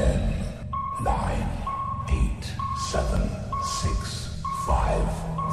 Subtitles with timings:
[0.00, 0.16] Ten,
[1.04, 1.46] nine,
[2.08, 2.44] eight,
[2.90, 3.20] seven,
[3.62, 5.04] six, five,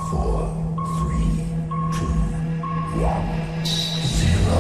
[0.10, 0.48] four,
[0.96, 1.44] three,
[1.92, 2.08] two,
[3.04, 3.28] one,
[4.06, 4.56] zero.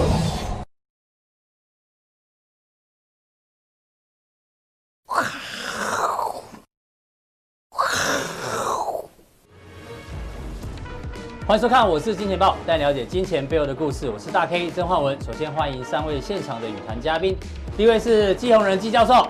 [11.46, 14.10] 欢迎收看，我是金钱爆，带你了解金钱背后的故事。
[14.10, 15.18] 我是大 K 曾焕文。
[15.22, 17.38] 首先欢迎三位现场的与谈嘉宾，
[17.78, 19.26] 第一位是季宏仁季教授，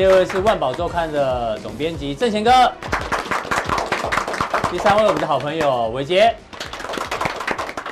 [0.00, 2.50] 第二位是万宝周刊的总编辑郑贤哥，
[4.70, 6.34] 第三位我们的好朋友伟捷。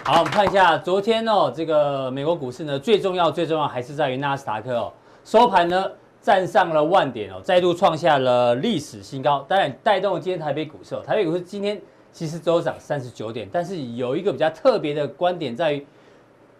[0.06, 4.90] 好，我们看一下昨天哦，这个美国股市呢，最重要最重要还是在于纳斯达克哦，
[5.22, 5.84] 收盘呢
[6.22, 11.78] 站上了万点哦，再度创下了历史新高，当然带动了今天台北股市哦，台北股市今天。
[12.10, 15.86] 其实周涨三十九点，但是有一个比较特别的观点在于，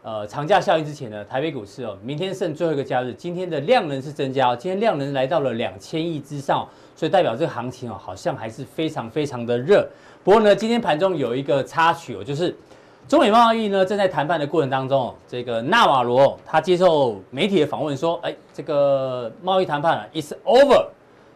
[0.03, 9.87] 呃，长假效应之前呢，台北股市哦，明天剩最后一个假日，今天的量能是增加哦，今天量能来到了两千亿之上，所以代表这个行情哦，好像还是非常非常的热。
[10.23, 12.57] 不过呢，今天盘中有一个插曲哦，就是
[13.09, 20.87] 中美贸易呢正在谈判的过程当中，这个纳瓦罗他接受媒体的访问说，哎，这个贸易谈判啊，is over。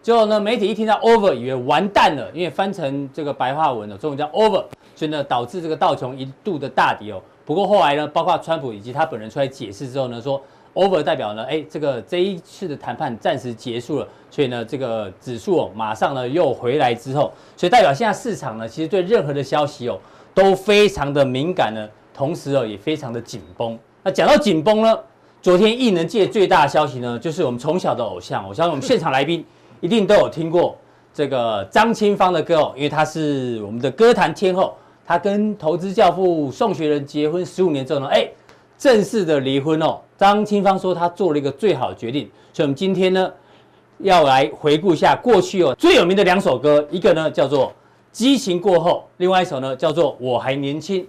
[0.01, 4.65] 结果呢，媒体一听到 over，以为完蛋了，因为翻成这个白话文了，中文叫 over，
[4.95, 7.21] 所以呢，导致这个道琼一度的大跌哦。
[7.45, 10.41] 不过后来呢，包括川普以及他本人出来解释之后呢，说
[10.75, 19.99] over 代表呢，哎，这个这一次的谈判暂时结束了，所以呢，这个指数哦，马上呢又回来之后，所以代表现在市场呢，其实对任何的消息哦
[20.35, 23.79] 都非常的敏感呢，同时哦也非常的紧绷。
[24.03, 24.99] 那讲到紧绷呢，
[25.41, 29.45] 昨天艺能界最大的消息呢，就是我们从小的偶像，我相信我们现场来宾。
[29.81, 30.79] 一定都有听过
[31.13, 34.73] 这个张清芳的歌哦，因为她是我们的歌坛天后。
[35.13, 38.27] 他跟投资教父宋学仁结婚十五年之后呢，哎，
[38.79, 40.01] 正式的离婚哦。
[40.17, 43.31] 张清芳说她做了一个最好的决定，所以我们今天呢
[43.99, 47.69] 要来回顾一下过去哦最有名的两首歌，一个呢叫做
[48.11, 51.03] 《激情过后》，另外一首呢叫做《我还年轻》。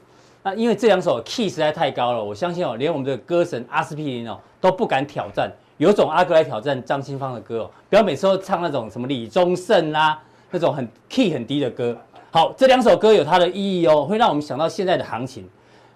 [0.44, 5.50] 那因为这两首 key 实在太高了，我相信哦，连我们的歌神阿司匹林哦都不敢挑战。
[5.78, 10.22] 有种阿哥来挑战张清芳的歌哦，不要每次都唱那种什么李宗盛啦，
[10.52, 11.98] 那种很 key 很低的歌。
[12.34, 15.48] 好，这两首歌有它的意义哦，会让我们想到现在的行情。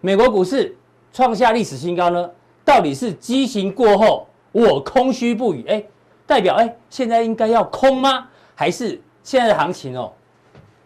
[0.01, 0.77] 美国股市
[1.11, 2.29] 创下历史新高呢，
[2.63, 5.65] 到底是激情过后我空虚不语？
[5.67, 5.83] 哎，
[6.27, 8.27] 代表哎现在应该要空吗？
[8.53, 10.13] 还是现在的行情哦，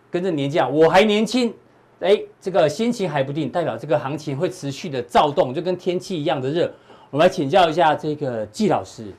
[0.09, 1.53] 跟着年纪啊，我还年轻，
[1.99, 6.73] 哎，这个心情还不定，代表这个行情会持续的躁动，就跟天气一样的热。
[7.09, 9.13] 我们来请教一下这个季老师，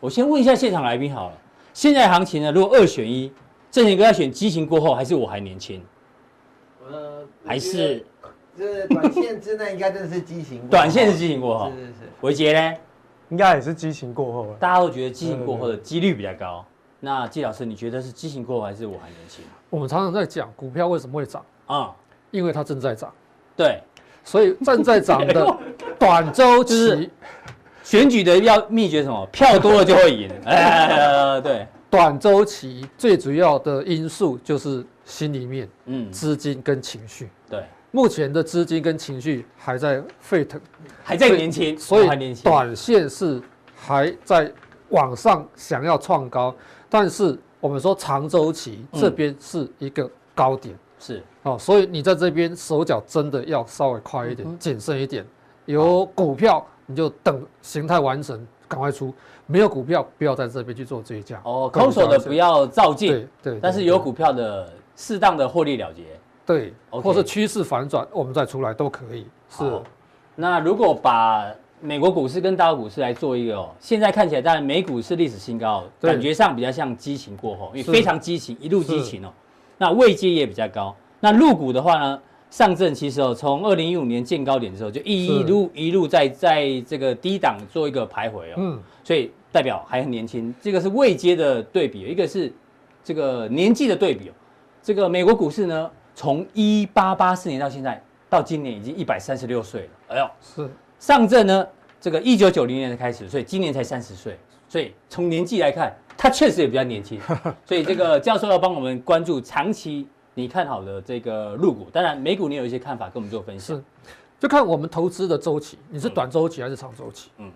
[0.00, 1.38] 我先问一下现场来宾好了，
[1.72, 3.32] 现在行情呢，如果二选一，
[3.72, 5.82] 正贤哥要选激情过后，还是我还年轻？
[6.88, 8.04] 呃，还是
[8.56, 10.70] 这短线之内应该真的是激情过后。
[10.70, 11.92] 短线是激情过后，是是是。
[12.20, 12.76] 伟杰呢？
[13.30, 14.54] 应该也是激情过后。
[14.60, 16.64] 大家都觉得激情过后的几率比较高。
[17.00, 19.42] 那季老师，你觉得是激情过后还是我还年轻？
[19.70, 21.86] 我们常常在讲股票为什么会涨啊？
[21.86, 21.94] 嗯、
[22.30, 23.12] 因为它正在涨。
[23.56, 23.80] 对。
[24.24, 25.56] 所以正在涨的
[25.98, 27.10] 短周期，
[27.82, 29.26] 选举的要秘诀什么？
[29.32, 30.30] 票多了就会赢。
[30.44, 37.28] 哎，对，短周期最主要的因素就是心里面，嗯，资金跟情绪。
[37.50, 40.58] 对，目前的资金跟情绪还在沸腾，
[41.04, 43.42] 还在年轻，所以短线是
[43.76, 44.50] 还在
[44.88, 46.54] 往上想要创高，
[46.88, 50.74] 但是我们说长周期这边是一个高点。
[50.98, 55.26] 是哦，所以你在这边手脚真的要稍微快一点，谨慎一点。
[55.66, 59.10] 有股票你就等形态完成，赶快出；
[59.46, 61.40] 没有股票不要在这边去做追加。
[61.42, 63.60] 哦，空手的不要照进，对对。
[63.60, 66.04] 但是有股票的适当的获利了结，
[66.44, 69.26] 对，或是趋势反转，我们再出来都可以。
[69.48, 69.64] 是。
[70.36, 71.46] 那如果把
[71.80, 79.32] 美国股市跟大陆股市来做一个哦，现在看起来当然美股是历史新高，感觉上比较像激情过后，因为非常激情，一路激情哦。
[79.78, 80.94] 那位阶也比较高。
[81.18, 82.20] 那入股的话呢，
[82.52, 88.54] 上证其实哦，从二零一五年见高点的时候，就一路一路在在这个低档做一个徘徊哦。
[88.58, 88.78] 嗯。
[89.02, 92.52] 所以代表还很年轻，这个是未接的对比，一个是
[93.02, 94.32] 这个年纪的对比哦。
[94.82, 99.88] 这个美国股市呢，从一八八四年到现在，到今年已经一百三十六岁了。
[100.08, 100.70] 哎呦，是。
[100.98, 101.66] 上证呢，
[101.98, 104.38] 这个一九九零年开始，所以今年才三十岁，
[104.68, 105.90] 所以从年纪来看。
[106.14, 107.18] 他确实也比较年轻，
[107.64, 111.88] 所以这个教授要帮我们关注长期你看好的这个入股。
[111.92, 113.74] 当然，美股你有一些看法，跟我们做分析。
[113.74, 113.82] 是，
[114.40, 117.30] 就看我们投资的周期，你是短周期还是长周期？
[117.38, 117.50] 嗯，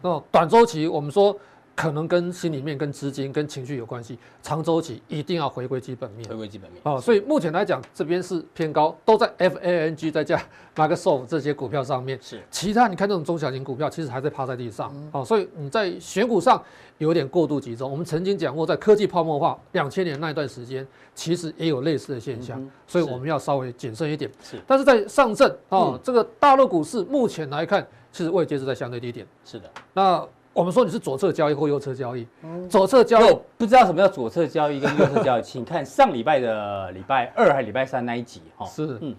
[0.00, 1.36] 那短周期我们说
[1.74, 6.28] 可能跟心里面、跟资金、跟情绪有关系，长周期一定要回归基本面。
[6.28, 10.40] 回归基本面哦，所以目前来讲，这边是偏高，都在 FANG 再加
[10.76, 12.18] Microsoft 这些股票上面。
[12.20, 14.94] 是，其他你看这种中小型股票，其实还在趴在地上。
[15.12, 16.62] 哦，所以你在选股上
[16.98, 17.90] 有点过度集中。
[17.90, 24.30] 我们曾经讲过，在科技泡沫化两千年那一段时间，其实也有类似的现象，所以我们要稍微谨慎一点。
[24.42, 29.26] 是，但是在上证哦，这个大陆股市目前来看，其实位阶是在相对低点。
[29.44, 30.28] 是的，那。
[30.52, 32.26] 我们说你是左侧交易或右侧交易，
[32.68, 38.66] 左侧交易不知道什么叫左侧交易跟右侧交易， 请看上礼拜的礼拜二还是礼拜三那一集哈。
[38.66, 39.14] 是，嗯，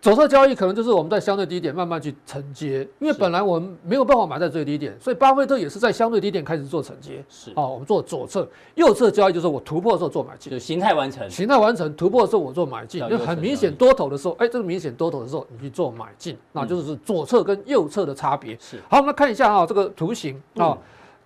[0.00, 7.22] 左侧交易可能就是我们在相对低点慢慢去承接，因为本来我们没有办法买在最低点，所以巴菲特也是在相对低点开始做承接。
[7.28, 18.56] 是，哦，我们做左侧，右侧交易就是我突破的时候做买进，就形态完成，形态完成突破的时候我做买进，就很明显多头的时候，哎，这个明显多头的时候你去做买进，那就是左侧跟右侧的差别。
[18.58, 20.76] 是，好，我们来看一下哈这个图形啊。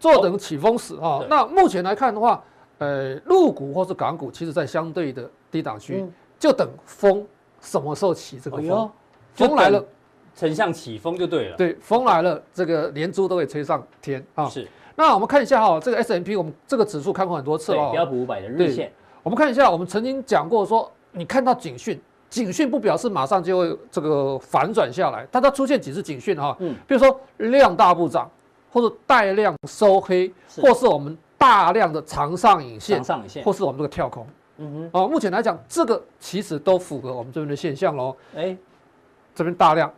[0.01, 2.43] 坐等起风时啊，那目前来看的话，
[2.79, 6.05] 呃，陆股或是港股，其实在相对的低档区，
[6.39, 7.25] 就等风
[7.65, 8.91] 什么时候起这个风，
[9.35, 9.85] 风来了，
[10.37, 11.57] 丞相起风就对了。
[11.57, 14.47] 对，风来了，这个连珠都会吹上天啊。
[14.47, 14.69] 是。
[14.95, 17.91] 那我们看一下哈，这个 S M P 我们这个指数看过很多次哦。
[17.91, 18.93] 标普五百的日线。
[19.25, 28.31] 我们看一下，我们曾经讲过说，你看到警讯，警讯不表示马上就会这个反转下来，但它出现几次警讯哈，嗯，比如说量大不涨。
[28.71, 34.27] 或者带量收黑，或是我们大量的长上影线，长上影线，或是我们这个跳空，
[34.59, 38.17] 嗯哼，哦，目前来讲，这个其实都符合我们这边的现象喽。
[38.37, 38.57] 哎，
[39.35, 39.93] 这边大量，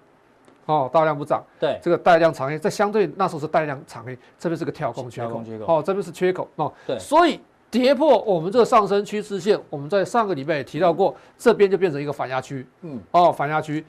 [0.66, 13.84] 哦，大量不涨，对，这个带量长黑，在相对那时候是带量长黑，这边是个跳空缺口，哦，这边是缺口，哦，对，所以跌破我们这个上升趋势线，我们在上个礼拜也提到过，这边就变成一个反压区，嗯，哦，反压区。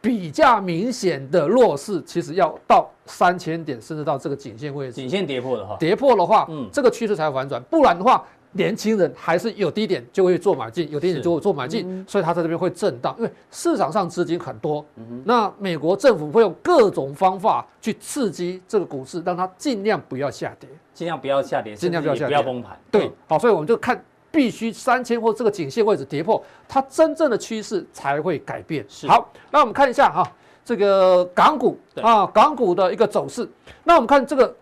[0.00, 4.92] 比较明显的弱势，其实要到三千点，甚至到这个颈线位置。
[4.92, 7.62] 颈线跌破的话，跌破的话，嗯，这个趋势才会反转。
[7.70, 8.22] 不然的话，
[8.54, 14.84] 年轻人还是有低点就会做买进，有低点就会做买进，所以它在这边会震荡，因为市场上资金很多。
[15.24, 22.78] 那美国政府会用各种方法去刺激这个股市，让它尽量不要下跌，尽量不要下跌，尽量不要下跌，不要崩盘。
[22.90, 24.02] 对，好，所以我们就看。
[24.34, 28.84] 必须三千或这个颈线位置跌破，它真正的趋势才会改变。
[28.88, 30.28] 是好，那我们看一下哈，
[30.64, 33.48] 这个港股啊，港股的一个走势。
[33.84, 34.52] 那我们看这个，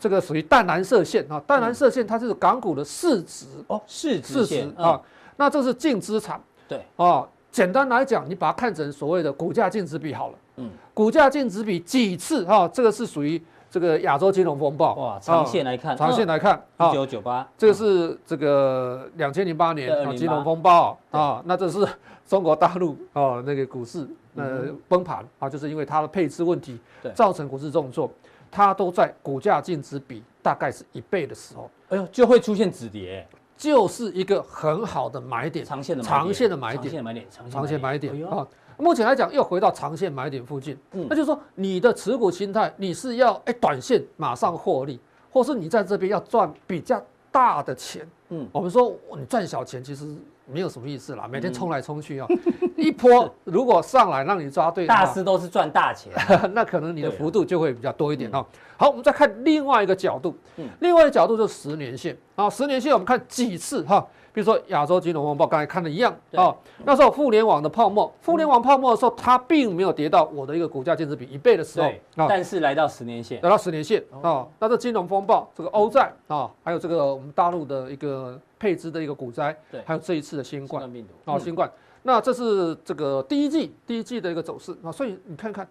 [0.00, 5.00] 这个属于淡蓝色线啊，淡蓝色线它是港股的市值哦，市值市值啊。
[5.36, 6.82] 那这是净资产，对。
[6.96, 10.34] 哦，简单来讲，你把它看成所谓的股价净值比好了。
[10.56, 13.40] 嗯，股价净值比几次哈，这个是属于。
[13.72, 14.96] 这个亚洲金融风暴。
[14.96, 21.86] 哇，长线来看，长线来看，一九九八，这个是这个两千零八年啊金融风暴啊，那这是
[22.26, 24.04] 中国大陆啊那个股市
[24.34, 26.76] 呃崩盘啊，就是因为它的配置问题
[27.14, 28.10] 造成股市重挫，
[28.50, 33.26] 它都在股价净值比大概是一倍的时候，哎呦就会出现止跌，
[33.56, 38.26] 就是一个很好的买点，长线的长线的买点，长线买点，长线买点。
[38.26, 38.46] 啊。
[38.76, 44.98] 目前来讲，又回到长线买点附近，嗯，那就是说你的持股心态，你是要哎短线马上获利，
[45.30, 50.16] 或是你在这边要赚比较大的钱，嗯，我们说你赚小钱其实
[50.52, 52.26] 没有什么意思啦，每天冲来冲去啊，
[52.76, 56.12] 一波如果上来让你抓对，大师都是赚大钱，
[56.52, 58.44] 那可能你的幅度就会比较多一点哦。
[58.76, 60.36] 好，我们再看另外一个角度，
[60.80, 62.16] 另外一个角度就是十年线。
[62.34, 64.06] 啊，十年线我们看几次哈。
[64.32, 66.54] 比如说亚洲金融风暴，刚才看的一样啊，
[66.84, 71.90] 那时候互联网的泡沫，互联网泡沫的时候，它并没有跌到我的一个股价净值比一倍的时候，
[72.28, 81.30] 但是来到十年线，来到十年线啊，那这金融风暴，这个欧债啊，还有这个我们大陆的一个配资的一个股灾，对，还有这一次的新冠病毒。
[81.30, 81.70] 啊，新冠，
[82.02, 85.66] 那这是这个第一季第一季的一个走势啊，所以你看看，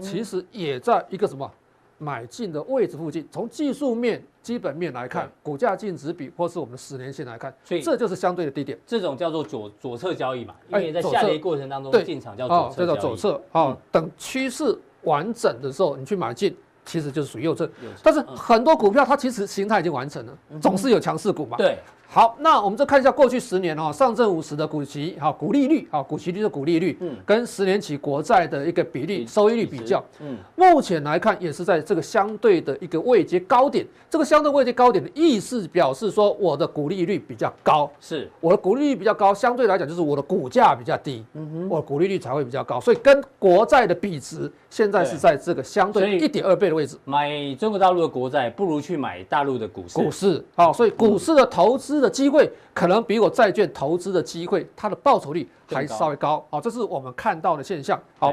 [0.00, 1.50] 其实也在一个什么？
[1.98, 8.78] 买进的位置附近，从技术面、基本面来看，股价净值比，或是我们的十年线来看，所以这就是相对的低点。
[8.86, 12.86] 这种叫做左左侧交易嘛，因为在下跌过程当中进场叫左侧交易。
[12.86, 16.56] 这叫左侧啊，等趋势完整的时候，你去买进，
[16.88, 17.68] 其实就是属于右侧。
[18.02, 21.56] 但是很多股票它其实形态已经完成了，总是有强势股嘛。
[21.58, 21.78] 对。
[22.10, 33.86] 好，那我们再看一下过去十年哈，上证五十的股息哈，股利率哈，股息率的股利率，嗯，跟十年期国债的一个比例收益率比较，嗯，目前来看也是在这个相对的一个位阶高点。
[34.08, 38.26] 这个相对位阶高点的意思表示说，我的股利率比较高，是。
[38.40, 46.96] 我的股利率比较高，相对来讲就是我的股价比较低，嗯哼，我的股利率才会比较高，所以跟国债的比值现在是在这个相对一点二倍的位置。
[47.04, 51.98] 买中国大陆的国债不如去买大陆的股市，股市好，所以股市的投资。
[51.98, 58.00] 的机会可能比我债券投资的机会，它的报酬率还稍微高，好，这是我们看到的现象。
[58.20, 58.32] 好，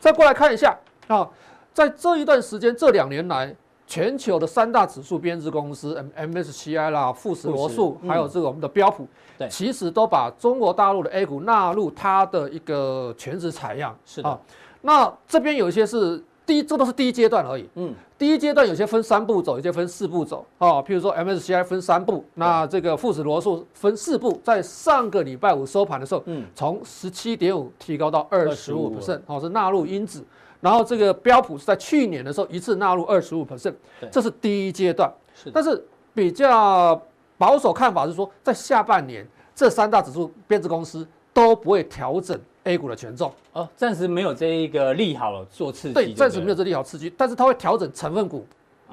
[0.00, 0.74] 再过来看一下
[1.08, 1.28] 啊，
[1.74, 3.54] 在这一段时间，这两年来
[3.86, 9.06] 全球的三大指数编制公司 M MSCI 啦、富时罗素，还有这个我们的标普，
[9.36, 13.94] 对，其实都把中国大陆的 A 股纳入它的一个全值采样。
[14.06, 14.40] 是的，
[14.80, 16.24] 那这边有一些是。
[16.44, 17.68] 第一，这都是第一阶段而已。
[17.76, 20.44] 嗯，第一阶段有些分三步走，有些分四步走。
[20.58, 30.24] 哦，譬如说 MSCI 分三步，那这个富时罗素分四步，在上个礼拜五收盘的时候，嗯，从十七点五提高到二十五 percent，哦，是纳入因子。
[30.60, 33.74] 然后这个标普是在去年的时候一次纳入二十五 percent，
[34.10, 35.12] 这是第一阶段。
[35.34, 35.84] 是，但是
[36.14, 37.00] 比较
[37.36, 42.38] 保守看法是说，在下半年这三大指数编制公司都不会调整。
[42.64, 43.32] A 股的权重。
[43.52, 48.46] 哦，暂时没有这一个利好做刺激，对，暂时没有这利好刺激，但是它会调整成分股，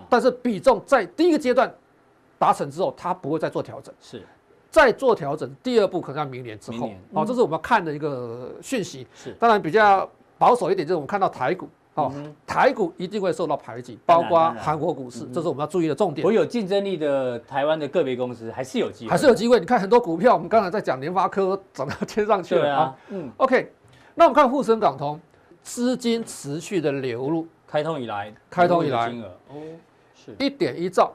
[0.10, 1.74] 但是比重在第一个阶段
[2.38, 4.22] 达成之后，它不会再做调整，是，
[4.70, 11.68] 再做调整，第二步可能要明年之后，哦，这是我们要看的一个讯息，是，当然比较保守一点，就是我们看到台股。
[12.00, 12.14] 哦，
[12.46, 16.26] 台股一定会受到排挤，包括韩国股市，这是我们要注意的重点。
[16.26, 19.60] 我有竞争力的台湾的个别公司还是有机会，还是有机会。
[19.60, 22.96] 你看很多股票，我们刚才在讲联发科涨到天上去了啊。
[23.10, 23.72] 嗯，OK，
[24.16, 25.20] 那我们看沪深港通，
[25.62, 29.28] 资金持续的流入，开通以来，开通以来金额。
[29.50, 29.56] 哦，
[30.16, 30.36] 是。
[30.40, 31.14] 一点一兆。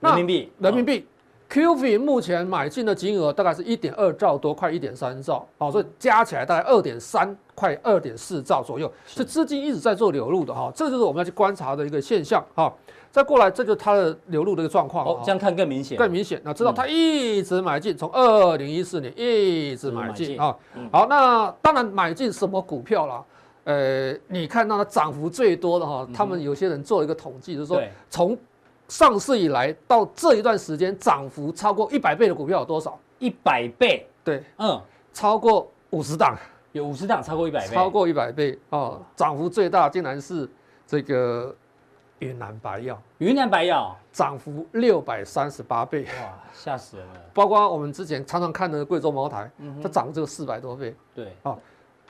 [0.00, 1.06] 人民币，人民币。
[1.54, 12.74] QF 目前买进的金额大概是一点二兆多，快一点三兆，好，所以加起来大概二点三，快二点四兆左右，是资金一直在做流入的哈，这就是我们要去观察的一个现象哈。
[13.12, 16.42] 再过来，这就是它的流入的一个状况，哦，这样看更明显，更明显。
[16.44, 20.56] 那知道它一直买进，从二零一四年一直买进啊。
[20.90, 23.24] 好，那当然买进什么股票啦？
[23.62, 27.80] 呃，你看到它涨幅最多的哈，他们有些人做了一个统计，就是说
[28.10, 28.36] 从
[28.88, 32.98] 上市以来到这一段时间，涨幅超过一百倍的股票有多少？
[33.18, 34.06] 一百倍？
[34.22, 34.80] 对，嗯，
[35.12, 36.36] 超过五十档，
[36.72, 39.00] 有五十档超过一百倍，超过一百倍哦。
[39.16, 40.48] 涨幅最大竟然是
[40.86, 41.54] 这个
[42.18, 47.20] 云南白药，云南白药涨幅六百三十八倍，哇，吓死人了！
[47.32, 49.50] 包括我们之前常常看的贵州茅台，
[49.82, 51.56] 它涨这个四百多倍，对，啊。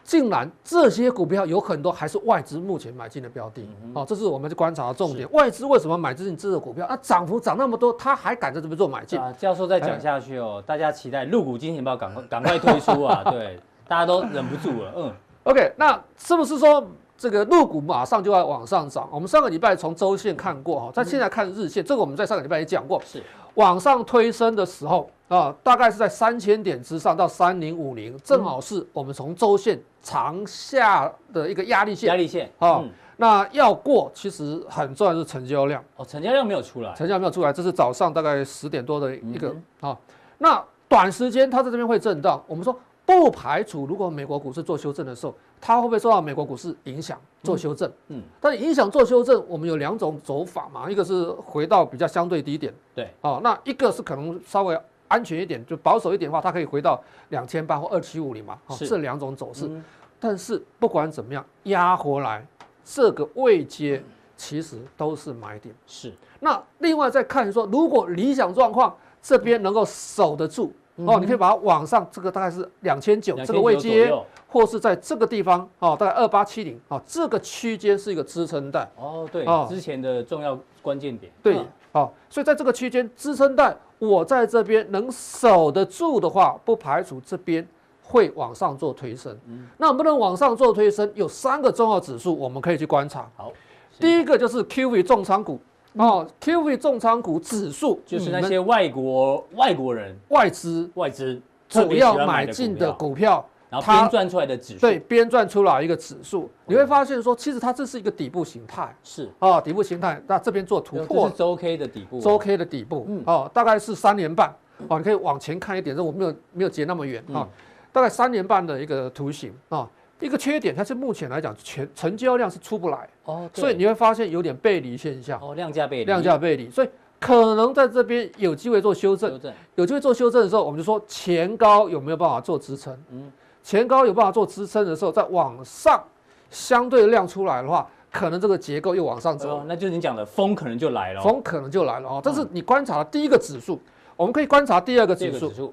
[0.05, 5.27] 竟然这些股票有很多还是外资目前买进的标的，哦，这是我们去观察的重点。
[5.33, 6.87] 外资为什么买进这个股票？
[6.87, 9.19] 啊，涨幅涨那么多，他还敢在这边做买进？
[9.19, 13.25] 啊，教授再讲下去哦，大家期待陆股金钱豹赶快赶快推出啊！
[13.33, 13.59] 对，
[13.89, 14.93] 大家都忍不住了。
[14.95, 15.13] 嗯
[15.45, 19.09] ，OK，那是不是说这个陆股马上就要往上涨？
[19.11, 23.23] 我们上个礼拜从周线看过哈，在现在看日线，这个我们在上个礼拜也讲过，是
[23.55, 25.09] 往上推升的时候。
[25.28, 32.09] 啊，大概是在三千点之上到三零五零，正好是我们从周线长下的一个压力线。
[32.09, 35.83] 压力线啊，嗯、那要过其实很重要的是成交量。
[35.97, 39.49] 哦，成交量没有出来，成交量没有出来，这是早上大概十点多的一个
[39.81, 39.97] 啊、嗯。
[40.38, 47.88] 那短时间它在这边会震荡，我们说不排除如果美国股市做修正的时候，它会不会受到美国股市影响做修正？
[48.09, 54.78] 嗯，嗯但是影响做修正，我们有两种走法嘛，一个是回到比较相对低点，对，啊，那一个是可能稍微。
[55.14, 59.68] 安全一点，就保守一点的话，它可以回到两千八或二七五零嘛，是这两种走势。
[59.68, 59.85] 嗯、
[60.18, 62.44] 但是不管怎么样，压回来
[62.85, 64.02] 这个位阶
[64.37, 65.73] 其实都是买点。
[65.87, 66.12] 是。
[66.40, 68.92] 那另外再看说，如果理想状况
[69.23, 74.12] 这边能够守得住，嗯、哦，你可以把它往上，这个大概是两千九这个位阶，
[74.49, 78.90] 或是在这个地方哦，大概二八七零哦，这个区间是一个支撑带。
[78.97, 81.30] 哦，对，哦、之前的重要关键点。
[81.40, 81.56] 对。
[81.56, 83.73] 哦好，所以在这个区间支撑带，
[84.09, 87.67] 我在这边能守得住的话，不排除这边
[88.03, 89.37] 会往上做推升。
[89.47, 91.11] 嗯，那能不能往上做推升？
[91.15, 93.29] 有三个重要指数，我们可以去观察。
[93.37, 93.53] 好，
[93.99, 95.59] 第一个就是 QV 重仓股
[95.95, 103.45] 哦，QV 重仓股指数就是那些外国外国人外资外资主要买进的股票。
[103.81, 109.31] 它编撰出来的指数，对，编撰出来一个指数，你会发现说，其实它这是一个底部形态，是。
[109.38, 110.23] 啊，底部形态。
[110.26, 114.54] 那这边做突破，是周 K 的底部，周 K 的底部，嗯，哦，大概是三年半，
[114.88, 117.23] 哦，你可以往前看一点，这我没有没有截那么远。
[117.33, 117.49] 啊，
[117.93, 119.52] 大概三年半的一个图形。
[119.69, 119.88] 啊，
[120.21, 123.09] 一个缺点，它是目前来讲，全成交量是出不来。
[123.25, 126.88] 哦，所以你会发现有点背离现象，哦，量价背离，量价背离，所以
[127.21, 129.40] 可能在这边有机会做修正，
[129.76, 133.33] 有机会做修正的时候，我们就说前高有没有办法做支撑，嗯。
[133.64, 136.04] 前高有办法做支撑的时候，再往上
[136.50, 142.21] 相对量出来的话，可能这个结构又往上走，那就是你讲的风可能就来了，风可能就来了啊！
[142.23, 143.80] 这是你观察的第一个指数，
[144.16, 145.73] 我们可以观察第二个指数，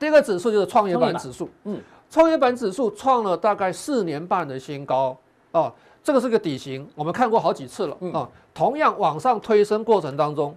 [0.00, 5.16] 第二个指数就是创业板指数，嗯，创业板指数创了大概四年半的新高。
[5.52, 7.96] 啊，这个是个底型，我们看过好几次了。
[8.12, 10.56] 啊，同样往上推升过程当中，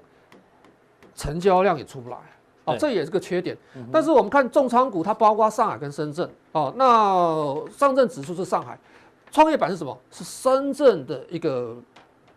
[1.16, 2.18] 成交量也出不来。
[2.66, 3.56] 啊，这也是个缺点，
[3.92, 6.28] 但是我们看重仓股，它包括上海跟深圳。
[6.56, 8.80] 哦，那上证指数是上海，
[9.30, 9.96] 创业板是什么？
[10.10, 11.76] 是深圳的一个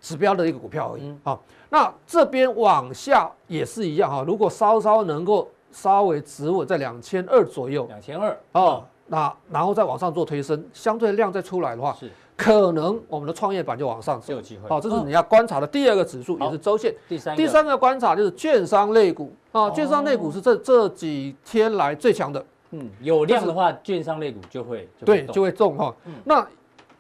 [0.01, 1.15] 指标的一个股票而已。
[1.23, 14.69] 好，那这边往下也是一样哈，如果稍稍能够稍微止稳在两千二左右，两千二哦，那然后再往上做推升，相对量再出来的话，是可能我们的创业板就往上走，就有机会。
[14.69, 16.93] 好，这是你要观察的第二个指数，也是周线。
[17.09, 22.45] 第三第三个观察就是券商类股啊，券商类股是这这几天来最强的。
[22.71, 25.95] 嗯，有量的话，券商类股就会对就会重哈。
[26.25, 26.47] 那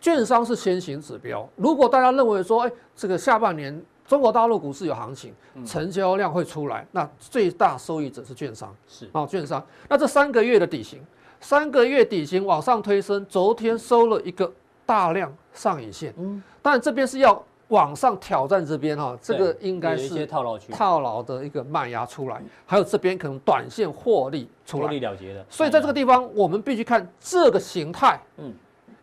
[0.00, 5.34] 券商是先行指标，如果大家认为说，哎，这个下半年中国大陆股市有行情，
[5.66, 9.08] 成交量会出来，那最大受益者是券商，是。
[9.12, 9.64] 啊，券商。
[9.88, 11.04] 那这三个月的底型，
[11.40, 14.50] 三个月底型往上推升，昨天收了一个
[14.86, 25.44] 大量上影线，嗯，但这边是要往上挑战这边哈，这个应该是套牢区，套牢的一个卖压出来，还有这边可能短线获利出来，获利了结的。
[25.50, 28.52] 所以在这个地方，我们必须看这个形态，嗯，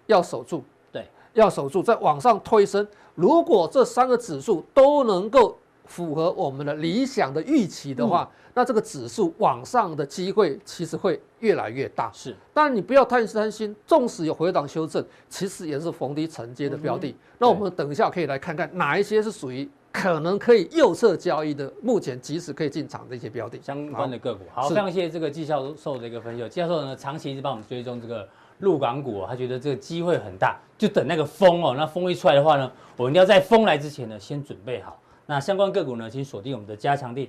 [0.07, 0.63] 要守住。
[0.91, 2.87] 对要守住，再往上推升。
[3.13, 12.11] 如果这三个指数都能够符合我们的理想的预期的话，嗯、那这个指数往上的机会其实会越来越大。
[12.13, 17.09] 是，当然你不要太担心，纵使有回档修正，其实也是逢低承接的标的。
[17.09, 24.43] 嗯、那我们等一下可以来看看哪一些是属于可能可以右侧交易的，目前即使可以进场的一些标的相关的个股。
[24.53, 26.43] 好，好非常谢谢这个季教授的一个分析。
[26.49, 28.27] 季教授呢，长期一直帮我们追踪这个。
[28.59, 31.75] 陆港股、哦，他觉得这个机会很大，就等那个风哦。
[31.77, 34.97] 那风一出来的话呢，我们要在风来之前呢，先准备好。
[35.25, 37.27] 那相关个股呢，请锁定我们的加强錠。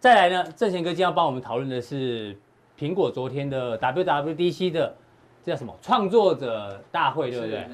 [0.00, 2.36] 再来呢，正贤哥今天要帮我们讨论的是
[2.78, 4.94] 苹果昨天的 WWDC 的
[5.44, 7.66] 这叫什么创作者大会，对不对？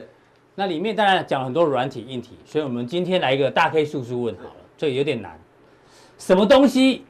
[0.54, 5.38] 那里面当然讲了很多软体、硬体，所以我们今天来一个大 K 叔叔问好了，这有点难。
[6.16, 7.04] 什么东西？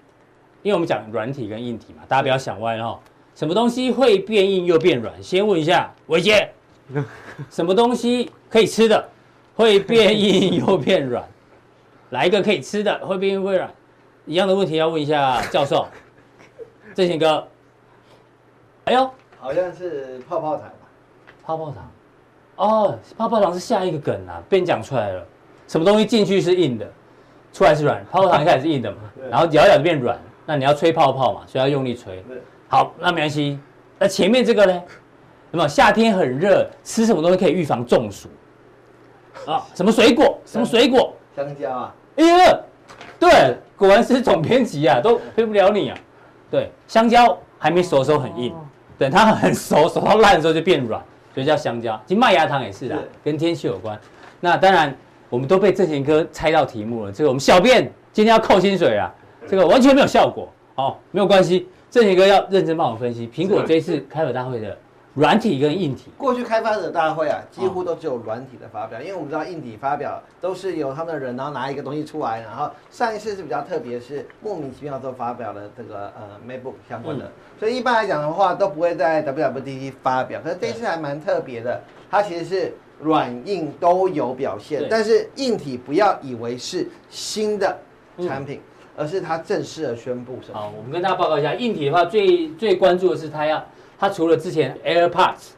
[0.62, 3.00] 因为我们讲软体跟硬体嘛，大家不要想歪了哈。
[3.34, 5.22] 什么东西会变硬又变软？
[5.22, 6.48] 先问一下伟杰，
[7.50, 9.06] 什么东西可以吃的
[9.54, 11.22] 会变硬又变软？
[12.14, 13.68] 来一个可以吃的会变硬又变软？
[14.24, 15.84] 一样的问题要问一下教授，
[16.94, 17.44] 正贤哥。
[18.84, 20.76] 哎呦，好像是泡泡糖吧？
[21.44, 21.90] 泡泡糖。
[22.54, 25.26] 哦，泡泡糖是下一个梗啊，被你讲出来了。
[25.66, 26.88] 什么东西进去是硬的，
[27.52, 28.04] 出来是软？
[28.12, 30.16] 泡泡糖一开始是硬的嘛，然后摇一摇就变软。
[30.46, 32.24] 那你要吹泡泡嘛，所以要用力吹。
[32.68, 33.58] 好，那没关系。
[33.98, 34.82] 那前面这个呢？
[35.50, 38.28] 有没有夏天很热，吃什么东西可以预防中暑？
[39.46, 40.38] 啊，什么水果？
[40.46, 41.12] 什么水果？
[41.34, 41.94] 香蕉啊！
[42.16, 42.58] 哎呀，
[43.18, 45.98] 对，果然是总编辑啊，都骗不了你啊。
[46.50, 48.54] 对，香蕉还没熟的时候很硬，
[48.96, 51.02] 等它很熟，熟到烂的时候就变软，
[51.34, 52.00] 所以叫香蕉。
[52.06, 53.98] 其实麦芽糖也是的，跟天气有关。
[54.40, 54.96] 那当然，
[55.28, 57.12] 我们都被正贤哥猜到题目了。
[57.12, 59.12] 这个我们小便今天要扣薪水啊，
[59.48, 60.48] 这个完全没有效果。
[60.76, 61.68] 好，没有关系。
[61.90, 64.76] 正贤哥要认真帮我分析苹果这一次开发大会的
[65.14, 66.10] 软体跟硬体。
[66.18, 80.40] 过去开发者大会啊，几乎都只有软体的发表，因为我们知道硬体发表都是由他们的人，然后拿一个东西出来，然后上一次是比较特别，是莫名其妙都发表了这个呃 MacBook 相关的，所以一般来讲的话都不会在 WWDC 发表。
[80.42, 87.78] 可是这次还蛮特别的，它其实是软硬都有表现，但是硬体不要以为是新的
[88.26, 88.60] 产品。
[88.96, 90.56] 而是它正式的宣布什么？
[90.56, 93.60] 好，我们跟大家报告一下，硬体的话最最关注的是它要，
[94.04, 95.52] 它除了之前 AirPods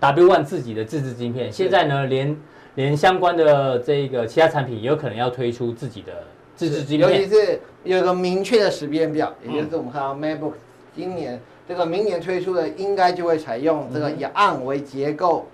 [0.00, 2.34] W One 自己的自制晶片，现在呢连
[2.76, 6.24] 连相关的这个其他产品也有可能要推出自己的
[6.56, 10.54] 自制晶片，尤其是有一个明确的时间表，也就是我们看到 MacBook
[10.96, 15.46] 今年这个明年推出的，应该就会采用这个以 ARM 为结构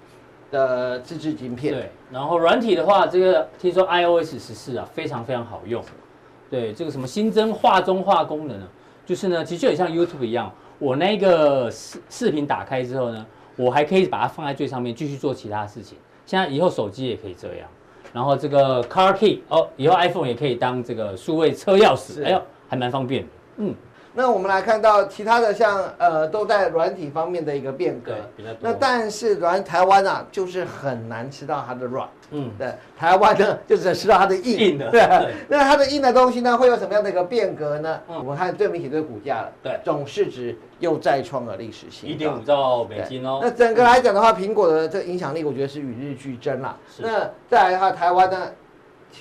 [0.52, 1.74] 的自制晶片。
[1.74, 5.82] 对，然后软体的话，这个听说 iOS 十四啊非常非常好用。
[6.48, 8.68] 对这个什么新增画中画功能啊？
[9.04, 15.98] 就是呢，其实就很像 YouTube 一样，我那个视视频打开之后呢，我还可以把它放在最上面继续做其他事情。
[16.24, 17.68] 现在以后手机也可以这样，
[18.12, 23.28] 然后这个 Car Key 哦，以后 iPhone 也可以当这个数位车钥匙，哎呦，还蛮方便的。
[23.56, 23.74] 嗯，
[24.14, 28.14] 那我们来看到其他的像呃，都在软体方面的一个变革。
[28.60, 32.08] 那但是软台湾啊，就是很难吃到它的软。
[32.30, 35.00] 嗯，对，台湾呢就只能吃到它的硬，硬的，对。
[35.48, 38.00] 那它的硬的东西呢，会有什么样的一个变革呢？
[38.08, 43.38] 嗯，我们看最明显就是股价了，对，总市值又再创了历史新高，一点五兆美金哦。
[43.42, 46.76] 那整个来讲的话，苹果的这个影响力，我觉得是与日俱增啦。
[46.94, 47.02] 是。
[47.02, 48.52] 那再来的话，台湾呢，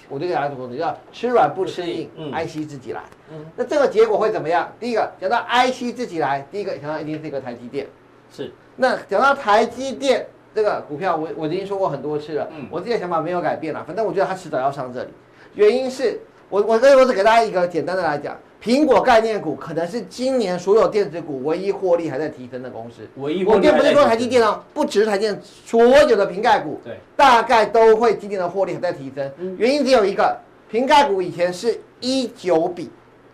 [0.09, 3.03] 我就给大家说，叫吃软不吃硬，嗯，IC 自己来。
[3.31, 3.45] 嗯。
[3.55, 4.71] 那这个结果会怎么样？
[4.79, 7.87] 第一个讲到 IC 自己来，第一个想到一定是一个台积电。
[8.31, 8.51] 是。
[8.75, 10.27] 那讲到台积电。
[10.55, 15.09] 这个股票我我已经说过很多次了，嗯，我自己的想法没有改变了，反正我觉得它迟早要上这里，
[15.53, 16.19] 原因是
[16.49, 23.07] 我我这我只给大家一个简单的来讲，苹果概念股可能是今年所有电子股唯一获利还在提升的公司。
[23.17, 29.31] 唯一我并不是说台积电哦，不只是台积电，所有的瓶盖股对大概都会今年的获利还在提升。
[29.57, 30.37] 原因只有一个，
[30.69, 32.89] 瓶盖股以前是一九比，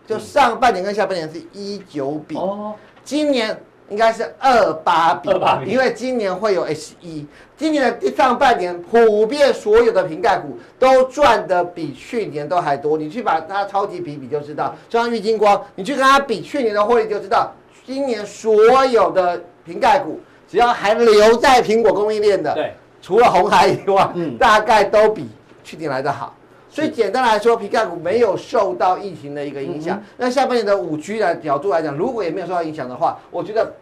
[0.06, 3.58] 就上半年跟下半年是一九比，哦，今年。
[3.90, 5.30] 应该是二八比，
[5.66, 12.96] 因为今年会有 S 一，今年的第上半年普遍所有的瓶盖股都赚的比去年都还多。
[12.96, 17.52] 你去把它超级比比就知道，就像玉金光，你去跟它比去年的获利就知道，
[17.86, 20.18] 今年所有的瓶盖股
[20.48, 25.28] 只要还留在苹果供应链的，对，除了红海以外，嗯，大概都比
[25.62, 26.34] 去年来的好。
[26.74, 30.02] 所以简单来说，苹概股没有受到疫情的一个影响。
[30.16, 33.72] 那下半年的五 G 的角度来讲，如果也没有受到影响的话，我觉得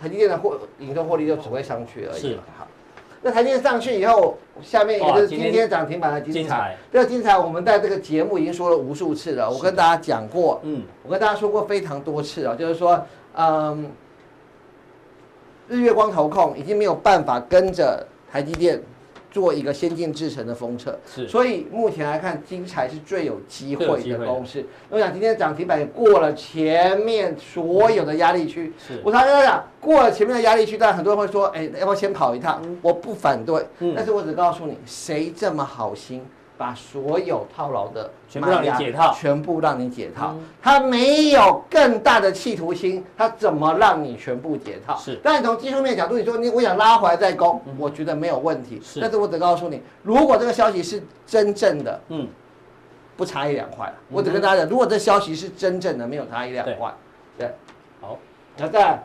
[0.00, 2.20] 台积电的获营收获利就只会上去而已。
[2.20, 2.64] 是好，
[3.22, 6.76] 那台积电上去以后，下面也就是今天涨停板的精彩。
[6.92, 9.50] 这个精彩，我们在这个节目已经说了无数次了。
[9.50, 13.90] 我跟大家讲过，嗯，我跟大家说过非常多次了，就是说，嗯，
[15.66, 18.80] 日月光投控已经没有办法跟着台积电。
[19.30, 24.18] 做一个先进制程的封测，是，所以目前来看，金彩是最有机会的。
[24.24, 24.64] 公司。
[24.88, 29.00] 我想今天涨停板也过了前面所有的压力区，是。
[29.04, 32.60] 我常常讲过了前面的压力区，但很多人会说，哎，要不要先跑一趟？
[32.64, 36.24] 嗯、我不反对，嗯、但是我只告诉你，谁这么好心？
[36.58, 40.34] 把所有套牢的全部让你解套，全部让你解套。
[40.60, 44.96] 他没有更大的企图心，他怎么让你全部解套？
[44.98, 45.20] 是。
[45.22, 48.80] 但你从技术面角度，你说你我想拉回来再攻，我觉得没有问题。
[48.82, 49.00] 是。
[49.00, 52.26] 但是我只告诉你，如果这个消息是真正的，嗯，
[53.16, 53.94] 不差一两块。
[54.10, 56.92] 我只跟大家讲，如果这消息是真正的，没有差一两块。
[57.38, 57.48] 对。
[58.00, 58.18] 好，
[58.56, 59.00] 那再。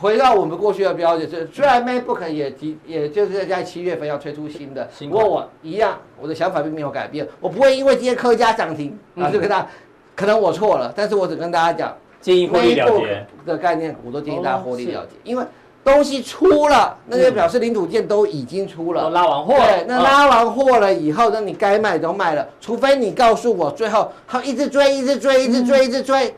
[0.00, 9.68] 回到我们过去的标准，是虽然 MacBook 也提也就是在七月份要推出新的，不过我一样，我的想法并没有改变，我不会因为今天科家涨停，然后就跟大家，
[10.16, 15.44] 可能我错了，但是我只跟大家讲，建议获利了结的概念，我都建议大家获利了结，因为
[15.84, 26.34] 东西出了，那就表示零组件都已经出了，拉完货，对，那拉完货了以后，那你该卖都卖了，除非你告诉我最后他一直追，一直追，一直追，一直追。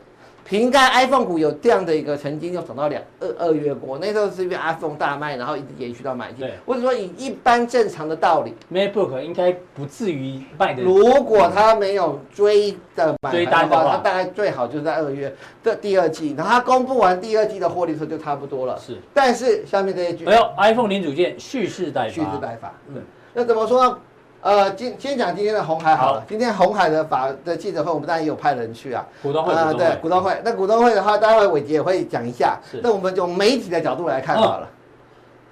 [0.47, 6.47] 苹概 iPhone 股有这样的一个曾经又涨到两二二月过，那时候是因为 iPhone 大卖，然后一直延续到买进。
[6.65, 10.83] 或者说以一般正常的道理，MacBook 应该不至于卖的。
[10.83, 18.77] 如果它没有追的买的话，它大概最好就是在二月的第二季，然后它公布完第二季的获利时候就差不多了。
[18.77, 22.73] 是，但是下面这一句，没有 iPhone 零组件蓄势待发蓄势待发。
[22.89, 23.01] 嗯，
[23.33, 23.97] 那怎么说呢？
[24.43, 26.19] 呃，今先讲今天的红海好了。
[26.19, 29.05] 好今天红海的法的记者会，我们当然也有派人去啊。
[29.21, 30.37] 股东会啊、呃，对，股东会。
[30.43, 32.59] 那股东会的话，待会伟杰也会讲一下。
[32.81, 34.67] 那我们就媒体的角度来看好了。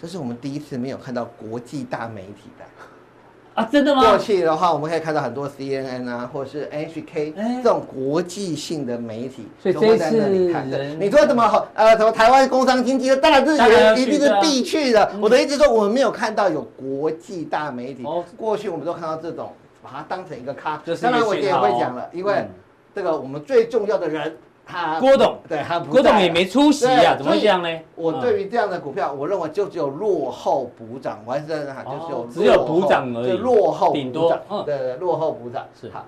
[0.02, 2.66] 这是我们第一次没有看到国际大媒体的。
[3.54, 4.02] 啊，真的吗？
[4.02, 10.66] 过去的话，我们可以看到很多 CNN 啊，或者是 NHK 这种国际性的媒体，所以这在那里看。
[11.00, 11.68] 你说怎么好？
[11.74, 15.12] 呃，什么台湾工商经济的，当然是一定是必去的。
[15.20, 18.04] 我的意思说，我们没有看到有国际大媒体。
[18.38, 19.52] 过去我们都看到这种，
[19.84, 20.82] 把它当成一个咖。
[21.02, 22.48] 当然我也会讲了，因为
[22.96, 24.38] 这个我们最重要的人。
[24.72, 27.80] 他郭董对，他郭董也没出席啊，怎么会这样呢？
[27.96, 34.34] 我对于这样的股票，我认为就只有落后补涨，我还是在那，就是有只有补涨而已，就落后顶多
[34.66, 36.06] 对对，落后补涨是好，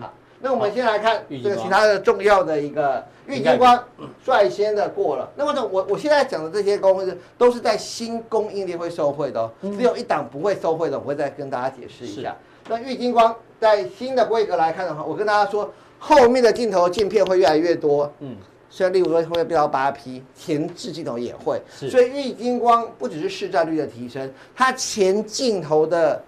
[0.00, 0.12] 好。
[0.42, 3.82] 那我们先来看这个其他的重要的一个郁金光
[4.24, 5.30] 率先的过了。
[5.36, 12.36] 那么呢，我我现在讲的这些公司都是在新供应链会受惠的哦，只有一档不会受惠的，我会再跟大家解释一下。
[12.68, 15.72] 那郁金光在新的规格来看的话，我跟大家说。
[16.04, 18.36] 后面的镜头镜片会越来越多，嗯，
[18.68, 26.20] 所以例如说会变到八 P，前置镜头也会，所以玉金光不只是市占率的提升，它前镜头的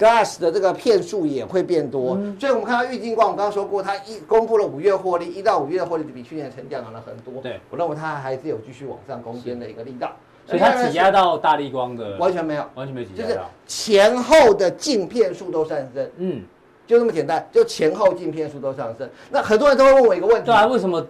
[0.00, 10.10] glass 的这个片数也会变多，嗯、所以我们看到玉金光，我刚刚说过，它一公布了五月获利，一到五月的获利比去年成长了很多，对，我认为它还是有继续往上攻坚的一个力道，
[10.46, 16.42] 所以它挤压到大力光的完全没有，完全没挤压到，就是前后的镜片数都上升，嗯。
[16.86, 19.08] 就这么简单，就前后镜片数都上升。
[19.30, 21.06] 那很多人都会问我一个问题：对啊，为什么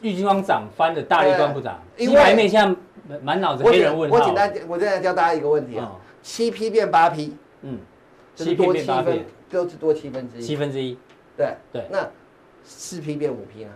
[0.00, 1.82] 玉金光涨翻的，大力光不涨？
[1.96, 2.60] 因为台面现
[3.10, 4.16] 在满脑子黑人问号。
[4.16, 5.90] 我简单，我现在教大家一个问题啊：
[6.22, 7.76] 七 P 变八 P，嗯，
[8.36, 10.42] 七 P 变八 P，就是多七分之一。
[10.42, 10.96] 七分之一，
[11.36, 11.88] 对对。
[11.90, 12.08] 那
[12.62, 13.70] 四 P 变五 P 呢？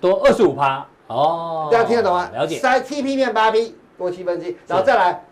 [0.00, 0.88] 多二十五趴。
[1.06, 2.28] 哦，大家听得懂吗？
[2.32, 2.58] 了解。
[2.58, 5.24] 三七 P 变八 P，多七分之一，然后再来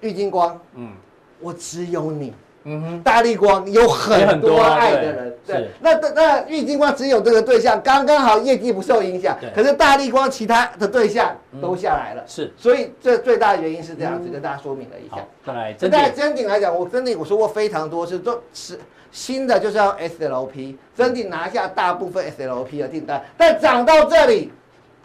[0.00, 0.92] 玉金光，嗯，
[1.40, 2.34] 我只有你。
[2.64, 15.24] 嗯哼，大力光有很多爱的人，对，那那那玉金光只有这个对象，刚刚好业绩不受影响，可是大力光其他的对象都下来了，是，所以这最大的原因是这样子，跟大家说明了一下。
[15.44, 18.78] 再来，在臻鼎来讲，我臻鼎我说过非常多次，都是
[19.10, 24.52] 新的就是要 SLP，真顶拿下大部分 SLP 的订单，但涨到这里，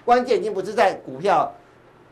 [0.06, 1.52] 关键已经不是在股票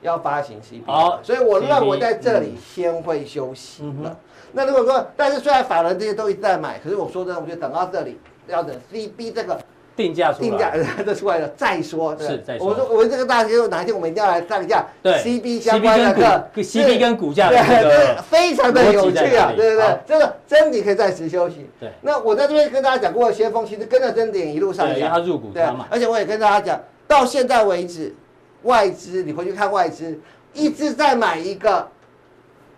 [0.01, 4.17] 要发行 CP，好，所以我认为在这里先会休息了。
[4.55, 9.59] 那如果说，但是虽然法人这些都一直在买，可是我说真的，我觉得等到这里，要等 CB 这个
[9.97, 10.73] 定价定价
[11.05, 12.17] 这出来了再说。
[12.17, 12.67] 是再说。
[12.67, 21.69] 我说我们这个大家说哪一天我们一定要来上一下 CB 相关的课 CB 跟股价对对，非常的有趣啊，对对对，这个真理可以暂时休息。
[21.79, 21.91] 对。
[22.01, 28.15] 那我在这边跟大家讲过，先锋其实跟着真理一路上涨，他入股，对，而且我也跟大家讲，到现在为止，
[28.63, 30.17] 外资你回去看外资
[30.53, 31.87] 一直在买一个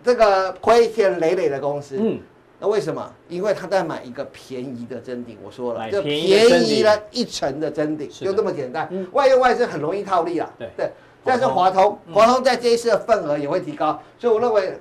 [0.08, 1.96] 这个亏钱累累的公司。
[2.00, 2.18] 嗯。
[2.58, 3.12] 那为什么？
[3.28, 8.88] 因为他在买一个便宜的真顶，我说了，就便宜了一成的真顶，就这么简单。
[9.12, 10.50] 外用外资很容易套利啊。
[10.58, 10.90] 对对。
[11.22, 14.78] 但是华通，华通在这一次的份额也会提高，所以我认为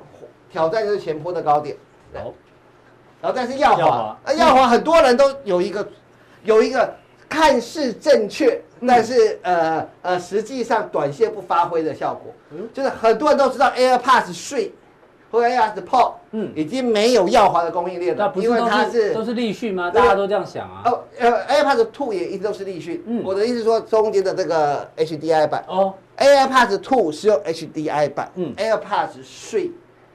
[0.50, 1.76] 挑战就是前坡的高点。
[2.14, 2.34] 好。
[3.22, 5.88] 然后但是耀华，啊耀华很多人都有一个
[6.46, 6.96] 有一个
[7.30, 12.34] 看似正确，但是呃呃实际上短线不发挥的效果。
[12.52, 12.68] 嗯。
[12.74, 14.74] 就是很多人都知道 AirPods 税。
[15.32, 19.92] 或者 AirPods Pro，嗯，已经没有耀华的供应链了，因为它是都是立讯吗？
[19.92, 20.84] 大家都这样想啊。
[20.86, 23.04] 哦，呃，AirPods Two 也一直都是立讯。
[23.06, 29.72] 嗯，我的意思说，中间的这个 HDI 版哦，AirPods Two 是用 HDI 版，嗯，AirPods Three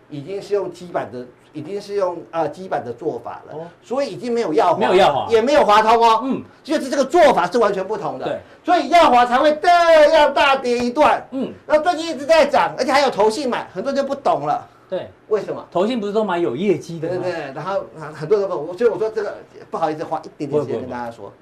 [0.09, 9.69] 已经是用基板的，已经是用呃基板的做法了，所以已经没有耀华，没有耀华，也没有华通哦，嗯，就是这个做法是完全不同的，对，所以耀华才会这
[10.15, 14.69] 样大跌一段，嗯，那最近一直在涨，而且还有投信买，很多人就不懂了。
[14.93, 15.67] 对，为什么？
[15.73, 17.09] 投信不是都买有业绩的？
[17.09, 19.39] 对对对，然后很多人问我，所以我说这个
[19.71, 21.33] 不好意思，花一点点时间跟大家说，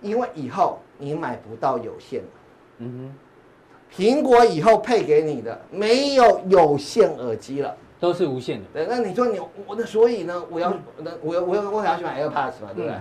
[0.00, 2.28] 因为以后你买不到有线的。
[2.78, 3.12] 嗯
[3.90, 8.66] 哼，苹果以后配给你的没有有线耳机了，都是无线的。
[8.72, 12.94] 对，那你说你我那所以呢，我要那我要我要我想要去买 AirPods 嘛，对不对？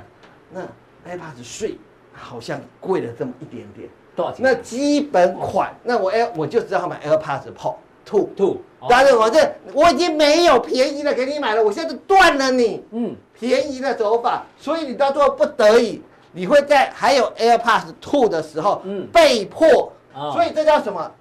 [0.50, 0.62] 那
[1.08, 1.78] AirPods 税
[2.12, 4.42] 好像贵了这么一点点，多少钱？
[4.42, 7.76] 那基本款，那我 Air 我就只好买 AirPods Pro。
[8.06, 8.58] Two Two，
[8.90, 9.40] 但是我这
[9.74, 19.92] 我已经没有便宜的给你买了，我现在断了你，嗯，便宜的手法，所以你到最后不得已，你会在还有 AirPods Two 的时候，嗯，被迫，
[20.34, 21.12] 所以这叫什么？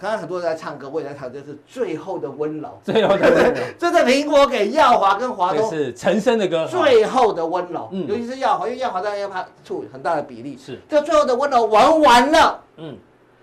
[0.00, 10.58] 刚刚很多人在唱歌，我也在唱，这是最后的温柔，最后的温柔， 这是苹果给耀华跟华东是陈升的歌，最后的温柔，嗯，尤其是耀华，因为耀华在 AirPods Two 很大的比例。
[10.58, 12.96] 是，这最后的温柔玩完了，嗯。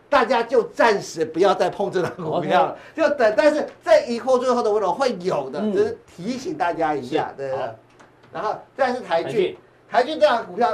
[0.09, 3.33] 大家就暂时不要再碰这档股票了，就等。
[3.37, 7.65] 但是这一波最后的温柔会有的，只是提醒大家一下，对不对？
[8.33, 9.57] 然后再是台剧，
[9.89, 10.67] 台剧这档股票，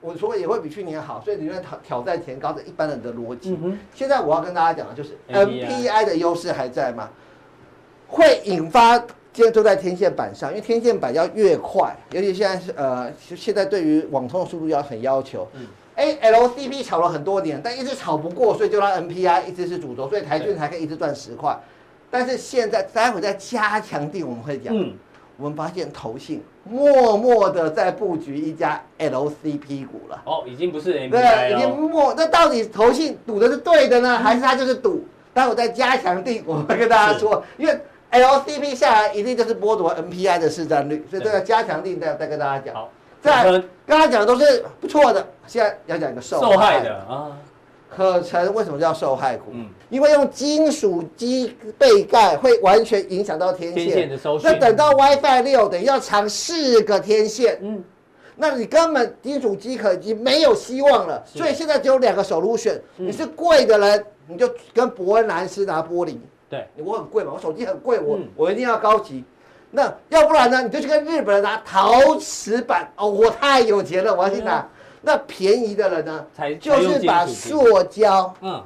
[0.00, 3.58] 我说也会比去年好，所以你们挑挑战前高的一般人的逻辑。
[3.94, 7.08] 现在我要跟大家讲的就是 NPI 的优势还在吗？
[8.08, 8.98] 会引发
[9.32, 15.48] 今天都在天线板上，因为天线板要越快，尤其现在是呃，现在对于网通的速度要很要求。
[15.94, 21.58] 哎，LCP 炒了很多年，但一直炒不过，所以就让 NPI 一直是主轴，所以台军才可以一直赚十块。
[22.10, 24.94] 但是现在待会再加强定，我们会讲，嗯，
[25.36, 30.22] 我们发现投信默默的在布局一家 LCP 股了。
[30.24, 31.50] 哦，已经不是 NPI 了。
[31.52, 35.04] 已经默，那到底投信赌的是对的呢，还是他就是赌？
[35.34, 42.74] 待会再加强定，我会跟大家说，因为 LCP 下来一定就是剥夺 NPI 的市占率，所以这个加强定再再跟大家讲。
[42.74, 42.90] 好。
[43.22, 47.30] 在刚才讲的都是不错的，现在要讲一个受害的啊。
[47.94, 49.50] 可成为什么叫受害股？
[49.52, 53.84] 嗯，因为用金属机背盖会完全影响到天线。
[53.84, 54.50] 天线的收讯。
[54.50, 57.58] 那等到 WiFi 六，等于要长四个天线。
[57.60, 57.84] 嗯，
[58.34, 61.22] 那你根本金属机壳已经没有希望了。
[61.26, 62.80] 所以现在只有两个 solution。
[62.96, 66.16] 你是贵的人，你就跟伯恩兰斯拿玻璃。
[66.48, 69.22] 对，我很贵嘛，我手机很贵，我我一定要高级。
[69.74, 70.62] 那要不然呢？
[70.62, 74.68] 你就去跟日本人拿陶瓷板哦，我太有钱了，我要去拿。
[75.00, 76.26] 那便宜的人呢？
[76.60, 78.62] 就是把塑胶嗯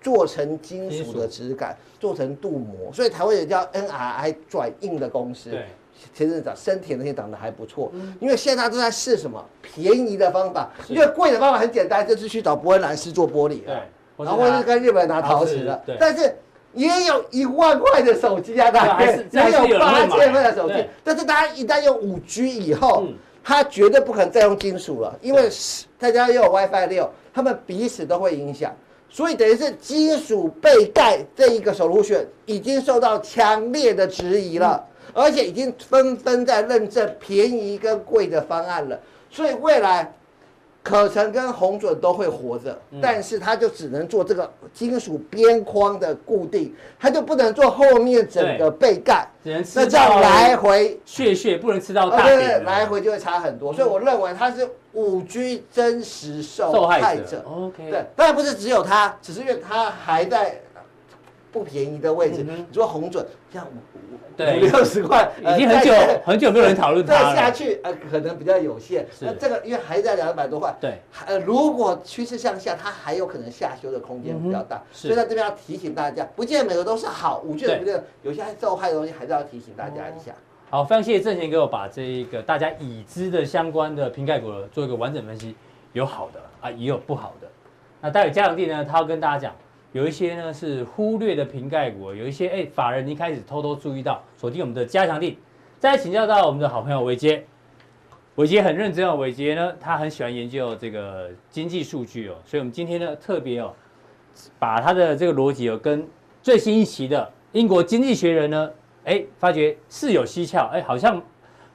[0.00, 5.50] 做成金属的质感，做成镀膜，所以台湾有叫 NRI 转印的公司。
[5.50, 5.66] 对，
[6.14, 7.90] 前阵子涨生田那些涨得还不错。
[8.20, 13.64] 因为现在都在试什么便宜的方法，因为贵的方法很简单，就是去找伯恩兰斯做玻璃。
[13.64, 13.74] 对，
[14.18, 15.82] 然后是跟日本人拿陶瓷的。
[15.98, 16.36] 但是。
[16.74, 23.04] 也有一万块的手机啊，大概也有八千块的手机，但是大家一旦用五 G 以后，
[23.44, 25.48] 它绝对不可能再用金属了，因为
[25.98, 28.74] 大家又有 WiFi 六，他们彼此都会影响，
[29.08, 34.84] 所以等于是金属背盖这一个 solution 已经受到强烈的质疑了。
[35.14, 38.98] 而且已经纷纷在认证便宜跟贵的方案了，
[39.30, 40.10] 所以未来。
[40.82, 53.72] 可成跟红准都会活着，嗯、但是它就只能做这个金属边框的固定，它就不能做后面整个背盖，只能吃那这样来回血血不能吃到大、哦、对，对，对，来回就会差很多。
[53.72, 57.06] 嗯、所以我认为它是五 G 真实受害者。
[57.06, 57.44] 害者。
[57.46, 60.60] OK，对，当然不是只有它，只是因为它还在
[61.52, 62.42] 不便宜的位置。
[62.48, 63.66] 嗯、你说红准像
[64.34, 67.34] 对，五六十块，已经很久、呃、 很久没有人讨论它了。
[67.34, 69.06] 再下去，呃，可能比较有限。
[69.20, 74.76] 那是这个因为还在两百多块，对，呃，如果趋势向下，它还有可能下修的空间比较大。
[74.78, 80.32] 嗯、所以在这边要提醒大家，不见得每个都是好，五 G 的不见得有些受害的东西，还是要提醒大家一下。
[80.70, 85.54] 好，非常谢谢郑贤给我把这一个大家已知的相关的瓶盖股做一个完整分析，
[85.92, 87.48] 有好的啊，也有不好的。
[88.00, 89.54] 那待会嘉良弟呢，他要跟大家讲。
[89.92, 95.38] 有一些呢是忽略的瓶盖股，有一些哎法人一开始偷偷注意到，锁定我们的加强力。
[95.78, 97.44] 再请教到我们的好朋友伟杰，
[98.36, 103.74] 伟杰很认真哦，伟杰呢他很喜欢研究这个经济数据哦，所以我们今天呢特别哦，
[104.58, 106.08] 把他的这个逻辑哦跟
[106.40, 108.70] 最新一期的英国经济学人呢，
[109.04, 111.22] 哎发觉事有蹊跷，哎好像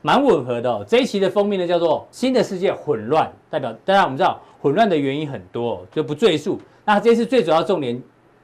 [0.01, 0.85] 蛮吻合的哦。
[0.87, 6.59] 这一期的封面呢叫做新的世界混乱，代表当然我们知道混乱的原因很多哦，就不赘述。
[6.85, 8.01] 那这次最主要重点，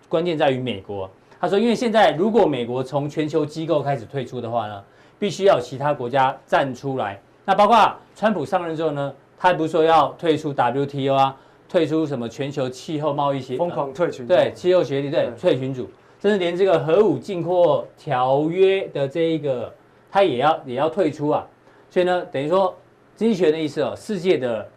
[0.09, 1.09] 关键在于美国。
[1.39, 4.83] 他说，因为现在如果美国从全球机构开始退出的话呢，
[5.19, 7.19] 必须要有其他国家站出来。
[7.45, 11.35] 那包括川普上任之后呢，他还不是说要退出 WTO 啊，
[11.67, 15.89] 退出什么全球气候贸易协，疯狂退群，对气候协议，对退群组，
[16.21, 19.73] 甚至连这个核武进货条约的这一个，
[20.13, 21.43] 他也要也要退出啊。
[21.89, 22.75] 所以呢，等于说
[23.15, 24.69] 经济学的意思哦，世界的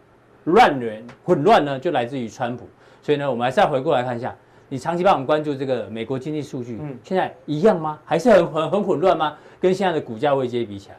[0.45, 2.67] 乱源混乱呢，就来自于川普。
[3.03, 4.35] 所以呢，我们还是要回过来看一下，
[4.67, 7.99] 你长期帮我们关注这个美国经济数据，嗯，现在一样吗？
[8.03, 9.37] 还是很很很混乱吗？
[9.59, 10.97] 跟现在的股价位阶比起来，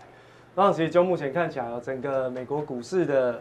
[0.54, 3.40] 那其实就目前看起来，整个美国股市的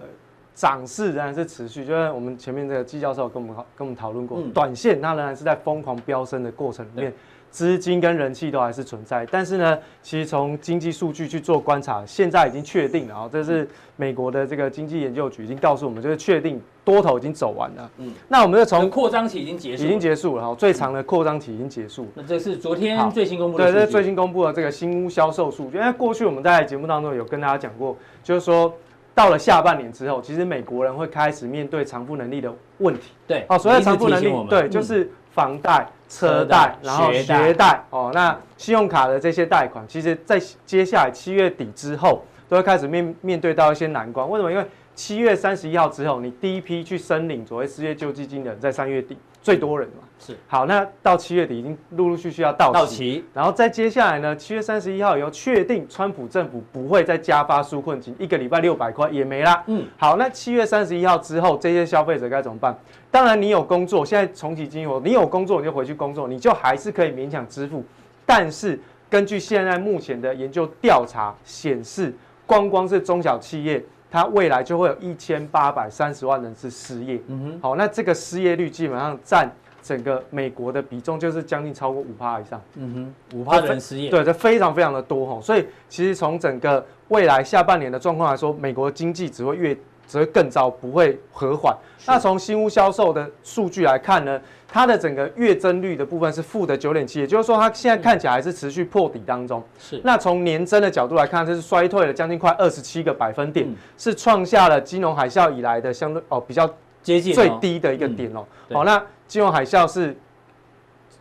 [0.54, 1.86] 涨势仍然是持续。
[1.86, 7.14] 就像我们前面这个季教授跟我们跟我们讨论过，嗯、短线它仍然是在疯狂飙升的过程里面。
[7.50, 17.90] 资金跟人气都还是存在，但是呢，其实从经济数据去做观察，现在已经确定了啊，这是美国的这个经济研究局已经告诉我们，就是确定多头已经走完了。
[17.98, 22.08] 嗯，那我们就从扩张期已经结束，已经结束了哈，最长的扩张期已经结束。
[22.14, 25.78] 那这是昨天最新公布的，对，这是最新公布的这个新屋销售数据。
[25.78, 28.72] 因为过去我们在节目当中有跟大家讲过，就是说
[29.16, 33.14] 到了下半年之后，其实美国人会开始面对偿付能力的问题。
[33.26, 35.88] 对，哦，所谓偿付能力，对，就是房贷。
[36.10, 44.26] 车贷，然后学贷，哦，那信用卡的这些贷款，其实，在接下来七月底之后，都会开始面面对到一些难关。
[44.30, 44.50] 为什么？
[44.50, 50.04] 因为七月三十一号之后，你第一批去申领所谓失业救济金的人，在三月底最多人嘛。
[50.20, 50.36] 是。
[50.46, 59.64] 好，那到七月底已经陆陆续续要到期，到期，然后再接下来呢，七月三十一号以后确定，川普政府不会再加发纾困金，一个礼拜六百块也没啦。
[59.68, 59.88] 嗯。
[59.98, 62.78] 好，那七月三十一号之后，这些消费者该怎么办？
[63.10, 67.82] 当然，你有工作，现在重启经济活，你有工作你就回去工作，你就还是可以勉强支付。
[68.26, 68.78] 但是，
[69.10, 72.14] 根据现在目前的研究调查显示，
[72.46, 77.22] 光光是中小企业，它未来就会有一千八百三十万人是失业。
[77.28, 82.62] 嗯哼，好，那这个失业率基本上占整个美国的比重就是将近超过五趴以上。
[82.76, 85.42] 嗯哼，五趴人失业，对，这非常非常的多哈。
[85.42, 89.78] 所以，其实从整个未来下半年的状况来说，美国经济只会越。
[90.10, 91.76] 只会更糟，不会和缓。
[92.06, 94.40] 那从新屋销售的数据来看呢，
[94.70, 99.64] 它的整个月增率的部分是负的九点七，也就是说它现在看起来还是持续破底当中。
[99.80, 100.02] 是。
[100.04, 106.70] 那从年增的角度来看，这是衰退了将近快二十七个百分点，嗯、是创下了金融海啸以来的相对哦比较
[107.02, 108.40] 接近最低的一个点哦。
[108.40, 110.16] 好、嗯哦，那金融海啸是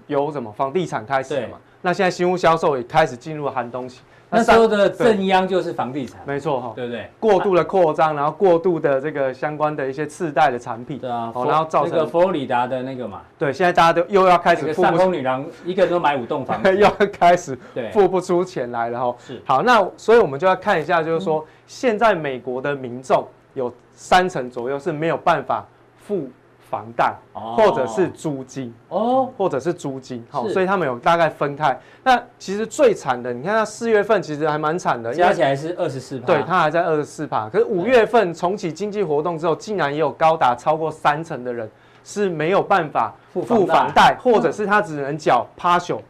[0.08, 1.58] 由什么房地产开始的嘛？
[1.82, 4.00] 那现在新屋销售也开始进入寒冬期。
[4.28, 7.08] 那时候的正央就是房地产，没错哈，对不对？
[7.20, 17.56] 过度的扩张，然后过度的这个相关的一些次贷的产品，对啊，然后造成那个佛罗里达的那个嘛，对，现在大家都又要开始上空女郎一个人都买五栋房子， 又要开始
[17.92, 19.16] 付不出钱来了哈。
[19.18, 25.64] 是，好，那所以我们就要看一下，就是说现在美国的民众有三成左右是没有办法
[25.98, 26.28] 付。
[26.70, 31.78] 房贷，或者是租金哦，或者是租金，好，所以他们有大概分开。
[32.02, 37.48] 那其实最惨的，你看它四月份其实还蛮惨的，加起来是二十四趴，对，它还在二十四趴。
[37.48, 41.70] 可是五月份重启经济活动之后，竟然也有高达超过三成的人
[42.02, 46.00] 是没有办法付房贷，或者是他只能缴 partial，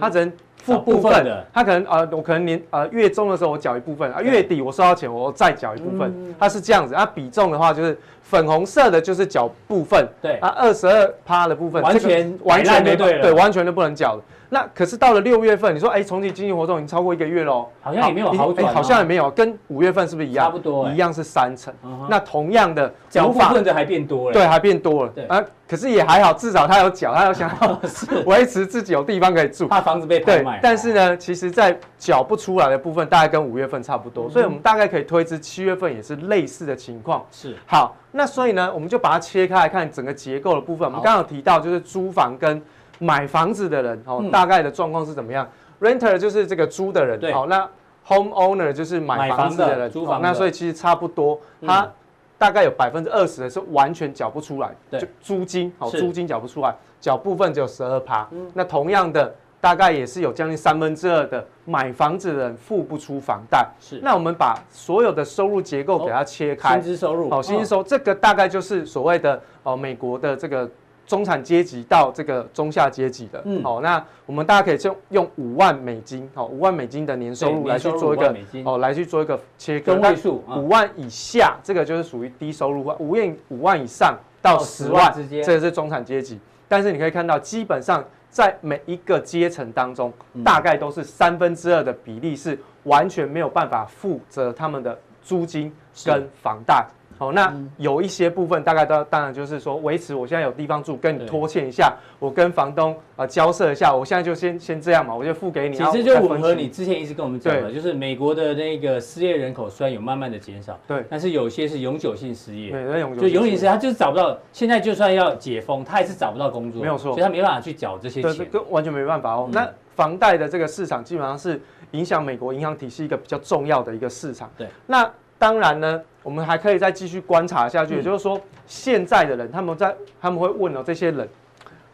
[0.00, 0.32] 他只能
[0.74, 6.94] 付部分的，他可能呃，我可能年呃月中的时候我缴一部分啊，月底我收到钱我再缴一部分，它是这样子。
[6.94, 7.98] 它比重的话就是。
[8.28, 14.22] 粉红色的就是缴部分，对啊，二十二趴的部分完全完全没对，对，完全都不能缴的。
[14.50, 20.46] 那可是到了六月份，你说哎，重启经济活动已经超过一个月喽，好像也没有好转，好像也没有，跟五月份是不是一样？
[20.46, 21.72] 差不多，一样是三成。
[22.08, 25.12] 那同样的，缴部分的还变多了，对，还变多了。
[25.14, 27.80] 对啊，可是也还好，至少他有脚，他有想要
[28.24, 30.60] 维持自己有地方可以住，怕房子被拍卖。
[30.62, 37.22] 但是呢，其实在缴不出来的部分，大概跟五月份差不多，所以我们大概可以推知七月份也是类似的情况。
[37.30, 37.54] 是。
[37.66, 40.86] 好，那所以呢，我们就把它切开来看整个结构的部分。
[40.86, 42.62] 我们刚刚有提到，就是租房跟
[42.98, 45.48] 买房子的人哦，大概的状况是怎么样
[45.80, 47.68] ？Renter 就是这个租的人，好，那
[48.06, 50.20] Homeowner 就是买房子的人，租房。
[50.20, 51.88] 那所以其实差不多，他
[52.36, 58.28] 大概有百分之二十的是完全缴不出来，就租金，好，租金缴不出来，缴部分只有十二趴。
[58.54, 63.68] 那同样的，大概也是有将近三分之二的买房子的人付不出房贷。
[63.78, 64.00] 是。
[64.02, 70.68] 那我们把所有的收入结构给它切开，薪资收入，好，薪资收入这个大概就是所谓的哦，美国的这个。
[71.08, 79.94] 中产阶级到这个中下阶级的，嗯，好，那我们大家可以就用五万美金，好，五万美金的年收入来去做一个，哦，来去做一个切割。
[79.94, 86.38] 位数，五万以下，这个就是属于低收入户；五万五万以上到十万之间，这个是中产阶级。
[86.68, 90.12] 但是你可以看到，基本上在每一个阶层当中，
[90.44, 95.72] 大概都是三分之二的比例是完全没有办法负责他们的租金
[96.04, 96.86] 跟房贷。
[97.18, 105.76] 好，那有一些部分大概都当然就是说维持我现在有地方住，跟你拖欠一下，我跟房东呃交涉一下，我现在就先先这样嘛，我就付给你。
[105.76, 106.68] 其实就吻合你。
[106.68, 119.48] 之前一直跟我们讲的，就是美国的那个失业人口虽然有慢慢的减少，对，但是有些是永久性失业，对，永久就永久性，他就是找不到，现在就算要解封，他也是找不到工作，没有错，所以他没办法去缴这些钱，对，完全没办法哦。
[119.50, 121.60] 那房贷的这个市场基本上是
[121.90, 125.10] 影响美国银行体系一个比较重要的一个市场，对，那。
[125.40, 127.96] 当然呢，我们还可以再继续观察下去。
[127.96, 131.26] 也就是说，现在的人他们在他们会问哦，这些人，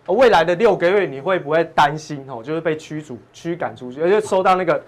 [0.08, 4.82] 未来的六个月你会不会担心哦，就是被驱逐、驱赶出去，而且收到那个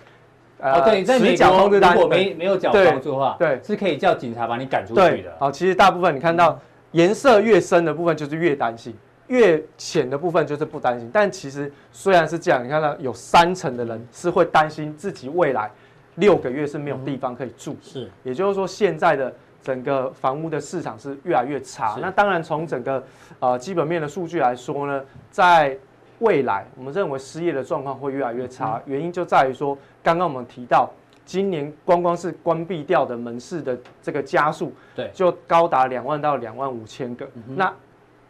[0.58, 5.32] 呃，对，在美国如果没没有缴房租的话，对，是可以叫警察把你赶出去的。
[5.38, 8.92] 好，其实大部分你看到颜色越深的部分就是越担心，
[9.28, 11.08] 越浅的部分就是不担心。
[11.12, 15.70] 但其实虽然是这样，你看到有三成的人是会担心自己未来。
[16.16, 21.96] 六个月是没有地方可以住，是，也就是说现在的整个房屋的市场是越来越差。
[22.00, 23.02] 那当然从整个
[23.38, 25.76] 呃基本面的数据来说呢，在
[26.20, 30.88] 未来我们认为失业的状况会越来越差，原因就在于说刚刚我们提到
[31.26, 37.28] 今年光光是关闭掉的门市的这个加速，对，就高达两万到两万五千个。
[37.54, 37.70] 那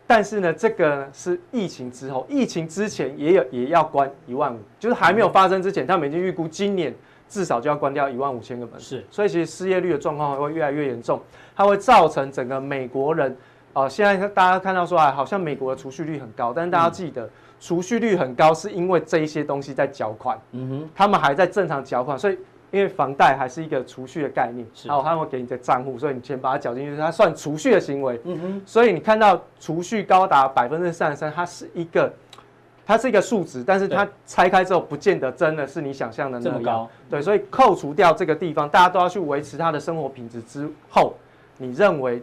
[0.08, 6.92] 但是呢，这个是疫情之后，疫情之前也有也要关一万五，就是还没有发生之前，他们已经预估今年。
[7.28, 8.78] 至少就要关掉一万五千个门。
[8.78, 11.20] 市，是，所以其实失业率的状况会越来越严重，
[11.54, 13.30] 它会造成整个美国人，
[13.72, 22.38] 啊、呃，现在大家看到说啊，好像美国的储蓄率很高，但是大家记得，储蓄率很高是因为这一些东西在缴款，嗯哼，他们还在正常缴款，所以
[22.70, 32.12] 因为房贷还是一个储蓄的概念，是，然后他会给你的账户，所以你钱把它缴进去，它算储蓄的行为，嗯哼，所以你看到储蓄高达百分之三十三，它是一个。
[32.86, 36.88] 它是一个数值，但是它拆开之后，不见得真的是你想象的那么高。
[37.10, 41.14] 对，所以扣除掉这个地方，大家都要去维持他的生活品质之后，
[41.58, 42.22] 你认为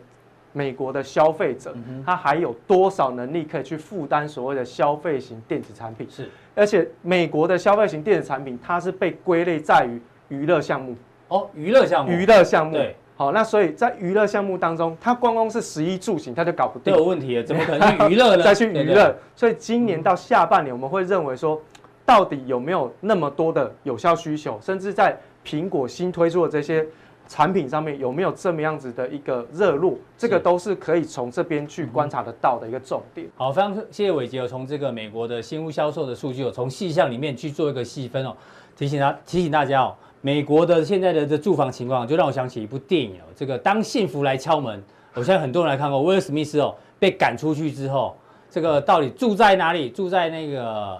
[0.53, 6.07] 美国的消费者他还有多少能力可以去负担所谓的消费型电子产品？
[6.09, 10.95] 是，而且美国的消费型电子产品，它是被归类在于娱乐项目。
[11.27, 12.73] 哦，娱乐项目，娱乐项目。
[12.73, 12.95] 对。
[13.15, 18.41] 好，那所以在娱乐项目当中，它光光是食衣住行，它就搞不定，有问题了，怎么可能去娱乐呢？
[18.43, 21.61] 再去娱乐，所以今年到下半年，我们会认为说，
[22.05, 26.83] 到底有没有那么多的有效需求，甚至在苹果新推出的这些
[27.27, 29.95] 产品上面，有没有这么样子的一个热络？
[30.17, 33.27] 这个都是可以从这边去观察得到的一个重点。
[33.35, 38.35] 好，非常谢谢伟杰，有从这个美国的新屋销售的数据，有从细项里面去做一个细分哦，
[38.75, 39.95] 提醒他提醒大家哦。
[40.25, 44.81] 美国的现在的这住房情况，就让我想起一部电影哦，这个当幸福来敲门，
[45.15, 46.01] 我相信很多人来看过。
[46.01, 48.15] 威尔史密斯哦被赶出去之后，
[48.49, 49.89] 这个到底住在哪里？
[49.89, 50.97] 住在那个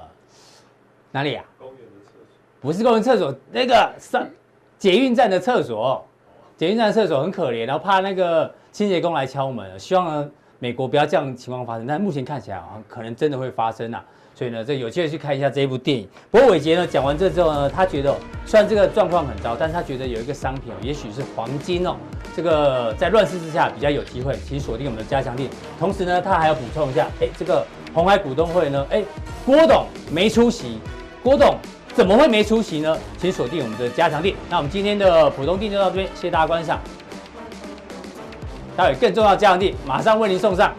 [1.14, 1.46] 哪里啊？
[1.58, 2.26] 公园的厕所？
[2.60, 4.28] 不是公园厕所，那个上
[4.78, 6.06] 捷运站的厕所。
[6.58, 9.80] 捷运站的厕所很可怜，然后怕那个清洁工来敲门。
[9.80, 14.04] 希望呢，美国不要这样情况发生，但目前看起来好像可能真的会发生啊。
[14.36, 16.08] 所以呢，这有机会去看一下这一部电影。
[16.32, 18.16] 不过伟杰呢讲完这之后呢，他觉得
[18.46, 21.96] 虽然这个状况很糟，但是他觉得有一个商品哦，也许是黄金哦，
[22.36, 25.48] 这个在乱世之下比较有机会，请锁定我们的加强錠。
[25.80, 29.04] 同时呢，他还要补充一下，哎，这个红海股东会呢，哎，
[29.46, 30.80] 郭董没出席，
[31.22, 31.56] 郭董
[31.94, 32.98] 怎么会没出席呢？
[33.20, 34.34] 请锁定我们的加强錠。
[34.50, 36.80] 那我们今天的普通錠就到这边，谢谢大家观赏。
[38.76, 40.74] 待会更重要的加强錠马上为您送上。